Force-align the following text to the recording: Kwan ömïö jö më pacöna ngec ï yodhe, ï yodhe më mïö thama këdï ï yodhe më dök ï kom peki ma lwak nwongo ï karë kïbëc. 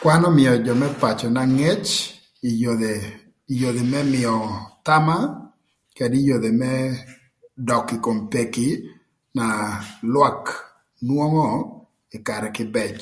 Kwan 0.00 0.22
ömïö 0.30 0.52
jö 0.64 0.72
më 0.80 0.88
pacöna 1.00 1.42
ngec 1.56 1.86
ï 2.48 2.50
yodhe, 2.62 2.94
ï 3.52 3.54
yodhe 3.60 3.82
më 3.92 4.00
mïö 4.12 4.34
thama 4.86 5.16
këdï 5.96 6.16
ï 6.20 6.26
yodhe 6.28 6.50
më 6.60 6.72
dök 7.68 7.86
ï 7.96 8.02
kom 8.04 8.18
peki 8.32 8.68
ma 9.36 9.46
lwak 10.12 10.42
nwongo 11.06 11.48
ï 12.16 12.18
karë 12.28 12.48
kïbëc. 12.56 12.98